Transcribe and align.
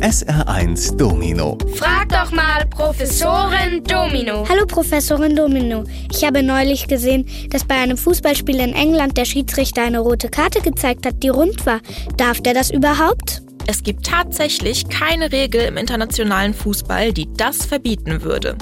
SR1 0.00 0.96
Domino. 0.96 1.58
Frag 1.74 2.08
doch 2.10 2.30
mal 2.30 2.64
Professorin 2.70 3.82
Domino. 3.82 4.48
Hallo 4.48 4.64
Professorin 4.64 5.34
Domino. 5.34 5.82
Ich 6.12 6.24
habe 6.24 6.40
neulich 6.40 6.86
gesehen, 6.86 7.26
dass 7.50 7.64
bei 7.64 7.74
einem 7.74 7.96
Fußballspiel 7.96 8.60
in 8.60 8.74
England 8.74 9.16
der 9.16 9.24
Schiedsrichter 9.24 9.82
eine 9.82 9.98
rote 9.98 10.28
Karte 10.28 10.60
gezeigt 10.60 11.04
hat, 11.04 11.20
die 11.24 11.30
rund 11.30 11.66
war. 11.66 11.80
Darf 12.16 12.40
der 12.40 12.54
das 12.54 12.70
überhaupt? 12.70 13.42
Es 13.66 13.82
gibt 13.82 14.06
tatsächlich 14.06 14.88
keine 14.88 15.32
Regel 15.32 15.62
im 15.62 15.76
internationalen 15.76 16.54
Fußball, 16.54 17.12
die 17.12 17.28
das 17.36 17.66
verbieten 17.66 18.22
würde. 18.22 18.56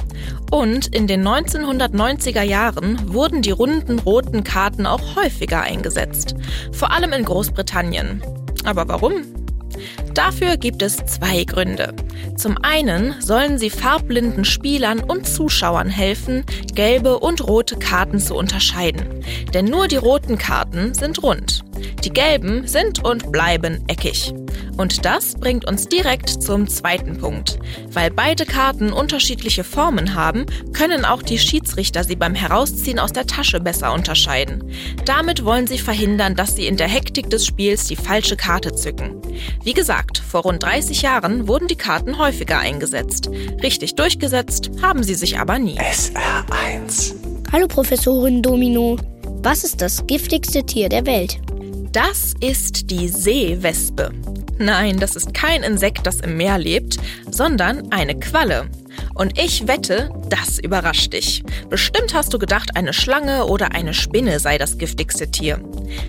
Und 0.50 0.86
in 0.94 1.06
den 1.06 1.22
1990er 1.22 2.42
Jahren 2.42 3.12
wurden 3.12 3.42
die 3.42 3.50
runden 3.50 3.98
roten 3.98 4.42
Karten 4.42 4.86
auch 4.86 5.16
häufiger 5.16 5.60
eingesetzt. 5.60 6.34
Vor 6.72 6.92
allem 6.92 7.12
in 7.12 7.26
Großbritannien. 7.26 8.22
Aber 8.64 8.88
warum? 8.88 9.45
Dafür 10.14 10.56
gibt 10.56 10.82
es 10.82 10.96
zwei 10.96 11.44
Gründe. 11.44 11.94
Zum 12.36 12.58
einen 12.62 13.20
sollen 13.20 13.58
sie 13.58 13.70
farbblinden 13.70 14.44
Spielern 14.44 15.00
und 15.00 15.26
Zuschauern 15.26 15.88
helfen, 15.88 16.44
gelbe 16.74 17.18
und 17.18 17.46
rote 17.46 17.76
Karten 17.76 18.18
zu 18.18 18.34
unterscheiden. 18.34 19.24
Denn 19.54 19.66
nur 19.66 19.88
die 19.88 19.96
roten 19.96 20.38
Karten 20.38 20.94
sind 20.94 21.22
rund. 21.22 21.64
Die 22.04 22.10
gelben 22.10 22.66
sind 22.66 23.04
und 23.04 23.32
bleiben 23.32 23.84
eckig. 23.88 24.32
Und 24.76 25.04
das 25.04 25.34
bringt 25.34 25.64
uns 25.66 25.88
direkt 25.88 26.28
zum 26.42 26.68
zweiten 26.68 27.18
Punkt. 27.18 27.58
Weil 27.92 28.10
beide 28.10 28.44
Karten 28.44 28.92
unterschiedliche 28.92 29.64
Formen 29.64 30.14
haben, 30.14 30.46
können 30.72 31.04
auch 31.04 31.22
die 31.22 31.38
Schiedsrichter 31.38 32.04
sie 32.04 32.16
beim 32.16 32.34
Herausziehen 32.34 32.98
aus 32.98 33.12
der 33.12 33.26
Tasche 33.26 33.60
besser 33.60 33.92
unterscheiden. 33.92 34.70
Damit 35.04 35.44
wollen 35.44 35.66
sie 35.66 35.78
verhindern, 35.78 36.34
dass 36.34 36.56
sie 36.56 36.66
in 36.66 36.76
der 36.76 36.88
Hektik 36.88 37.30
des 37.30 37.46
Spiels 37.46 37.86
die 37.86 37.96
falsche 37.96 38.36
Karte 38.36 38.74
zücken. 38.74 39.20
Wie 39.62 39.74
gesagt, 39.74 40.18
vor 40.18 40.42
rund 40.42 40.62
30 40.62 41.02
Jahren 41.02 41.48
wurden 41.48 41.68
die 41.68 41.76
Karten 41.76 42.18
häufiger 42.18 42.58
eingesetzt. 42.58 43.30
Richtig 43.62 43.94
durchgesetzt 43.94 44.70
haben 44.82 45.02
sie 45.02 45.14
sich 45.14 45.38
aber 45.38 45.58
nie. 45.58 45.78
SR1. 45.78 47.14
Hallo 47.52 47.66
Professorin 47.66 48.42
Domino. 48.42 48.96
Was 49.42 49.64
ist 49.64 49.80
das 49.80 50.06
giftigste 50.06 50.64
Tier 50.64 50.88
der 50.88 51.06
Welt? 51.06 51.38
Das 51.92 52.34
ist 52.40 52.90
die 52.90 53.08
Seewespe. 53.08 54.10
Nein, 54.58 54.98
das 54.98 55.16
ist 55.16 55.34
kein 55.34 55.62
Insekt, 55.62 56.06
das 56.06 56.20
im 56.20 56.36
Meer 56.36 56.58
lebt, 56.58 56.96
sondern 57.30 57.92
eine 57.92 58.18
Qualle. 58.18 58.70
Und 59.14 59.38
ich 59.38 59.66
wette, 59.66 60.10
das 60.28 60.58
überrascht 60.58 61.12
dich. 61.12 61.42
Bestimmt 61.68 62.14
hast 62.14 62.32
du 62.32 62.38
gedacht, 62.38 62.76
eine 62.76 62.92
Schlange 62.92 63.46
oder 63.46 63.72
eine 63.72 63.94
Spinne 63.94 64.40
sei 64.40 64.58
das 64.58 64.78
giftigste 64.78 65.30
Tier. 65.30 65.58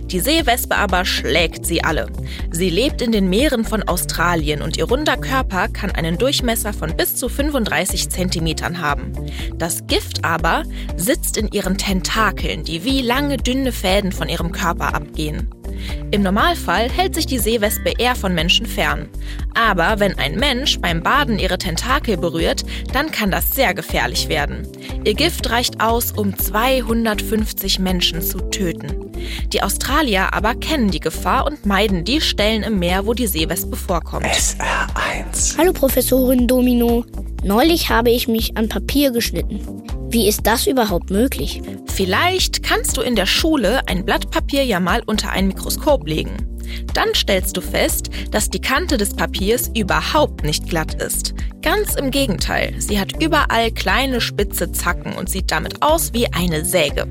Die 0.05 0.19
Seewespe 0.19 0.75
aber 0.75 1.05
schlägt 1.05 1.65
sie 1.65 1.83
alle. 1.83 2.07
Sie 2.51 2.69
lebt 2.69 3.01
in 3.01 3.11
den 3.11 3.29
Meeren 3.29 3.65
von 3.65 3.83
Australien 3.83 4.61
und 4.61 4.77
ihr 4.77 4.85
runder 4.85 5.17
Körper 5.17 5.67
kann 5.67 5.91
einen 5.91 6.17
Durchmesser 6.17 6.73
von 6.73 6.95
bis 6.95 7.15
zu 7.15 7.29
35 7.29 8.09
Zentimetern 8.09 8.81
haben. 8.81 9.13
Das 9.55 9.87
Gift 9.87 10.25
aber 10.25 10.63
sitzt 10.95 11.37
in 11.37 11.49
ihren 11.49 11.77
Tentakeln, 11.77 12.63
die 12.63 12.83
wie 12.83 13.01
lange 13.01 13.37
dünne 13.37 13.71
Fäden 13.71 14.11
von 14.11 14.29
ihrem 14.29 14.51
Körper 14.51 14.93
abgehen. 14.93 15.49
Im 16.09 16.21
Normalfall 16.21 16.89
hält 16.89 17.15
sich 17.15 17.25
die 17.25 17.37
Seewespe 17.37 17.91
eher 17.97 18.15
von 18.15 18.33
Menschen 18.33 18.65
fern. 18.65 19.09
Aber 19.53 19.99
wenn 19.99 20.17
ein 20.17 20.35
Mensch 20.35 20.79
beim 20.79 21.03
Baden 21.03 21.37
ihre 21.37 21.57
Tentakel 21.57 22.15
berührt, 22.15 22.63
dann 22.93 23.11
kann 23.11 23.29
das 23.29 23.53
sehr 23.53 23.73
gefährlich 23.73 24.29
werden. 24.29 24.65
Ihr 25.03 25.15
Gift 25.15 25.49
reicht 25.49 25.81
aus, 25.81 26.13
um 26.13 26.37
250 26.37 27.79
Menschen 27.79 28.21
zu 28.21 28.39
töten. 28.49 29.11
Die 29.51 29.61
Australier 29.61 30.33
aber 30.33 30.55
kennen 30.55 30.91
die 30.91 31.01
Gefahr 31.01 31.45
und 31.45 31.65
meiden 31.65 32.05
die 32.05 32.21
Stellen 32.21 32.63
im 32.63 32.79
Meer, 32.79 33.05
wo 33.05 33.13
die 33.13 33.27
Seewespe 33.27 33.75
vorkommt. 33.75 34.25
SR1. 34.25 35.57
Hallo 35.57 35.73
Professorin 35.73 36.47
Domino. 36.47 37.05
Neulich 37.43 37.89
habe 37.89 38.11
ich 38.11 38.29
mich 38.29 38.55
an 38.55 38.69
Papier 38.69 39.11
geschnitten. 39.11 39.59
Wie 40.09 40.29
ist 40.29 40.47
das 40.47 40.67
überhaupt 40.67 41.09
möglich? 41.09 41.61
Vielleicht 41.87 42.63
kannst 42.63 42.95
du 42.95 43.01
in 43.01 43.17
der 43.17 43.25
Schule 43.25 43.81
ein 43.87 44.05
Blatt 44.05 44.31
Papier 44.31 44.63
ja 44.63 44.79
mal 44.79 45.03
unter 45.05 45.31
ein 45.31 45.47
Mikroskop 45.47 46.07
legen. 46.07 46.37
Dann 46.93 47.13
stellst 47.13 47.57
du 47.57 47.61
fest, 47.61 48.09
dass 48.31 48.49
die 48.49 48.61
Kante 48.61 48.97
des 48.97 49.13
Papiers 49.13 49.69
überhaupt 49.75 50.43
nicht 50.43 50.69
glatt 50.69 51.01
ist. 51.01 51.33
Ganz 51.61 51.95
im 51.95 52.11
Gegenteil, 52.11 52.73
sie 52.77 52.99
hat 52.99 53.21
überall 53.21 53.71
kleine 53.71 54.21
spitze 54.21 54.71
Zacken 54.71 55.13
und 55.13 55.29
sieht 55.29 55.51
damit 55.51 55.81
aus 55.81 56.13
wie 56.13 56.31
eine 56.31 56.63
Säge. 56.63 57.05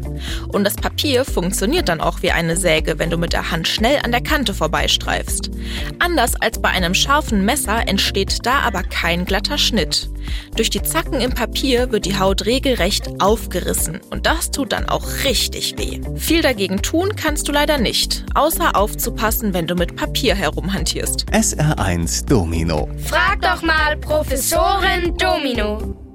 Und 0.49 0.65
das 0.65 0.77
Papier 0.77 1.27
funktioniert 1.27 1.91
dann 1.91 2.01
auch 2.01 2.23
wie 2.23 2.31
eine 2.31 2.57
Säge, 2.57 2.99
wenn 2.99 3.11
du 3.11 3.19
mit 3.19 3.35
der 3.35 3.51
Hand 3.51 3.69
schnell 3.69 3.99
an 4.03 4.13
der 4.13 4.23
Kante 4.23 4.55
vorbeistreifst. 4.55 5.51
Anders 5.99 6.35
als 6.37 6.63
bei 6.63 6.71
einem 6.71 6.95
scharfen 6.95 7.45
Messer 7.45 7.87
entsteht 7.87 8.47
da 8.47 8.61
aber 8.61 8.83
kein 8.83 9.27
glatter 9.27 9.59
Schnitt. 9.59 10.09
Durch 10.57 10.71
die 10.71 10.83
Zacken 10.83 11.21
im 11.21 11.33
Papier 11.33 11.93
wird 11.93 12.07
die 12.07 12.19
Haut 12.19 12.47
regelrecht 12.47 13.21
aufgerissen 13.21 14.01
und 14.11 14.27
das 14.27 14.51
tut 14.51 14.73
dann 14.73 14.89
auch 14.89 15.07
richtig 15.25 15.75
weh. 15.79 16.01
Viel 16.17 16.43
dagegen 16.43 16.83
tun 16.83 17.15
kannst 17.17 17.49
du 17.49 17.53
leider 17.53 17.79
nicht, 17.79 18.25
außer 18.35 18.77
aufzupassen, 18.77 19.55
wenn 19.55 19.67
du 19.67 19.75
mit 19.75 19.97
Papier 19.97 20.35
herumhantierst. 20.35 21.27
SR1 21.33 22.27
Domino. 22.27 22.89
Frag 23.05 23.43
doch 23.43 23.63
mal 23.63 23.97
Professorin 23.97 25.17
Domino. 25.17 26.06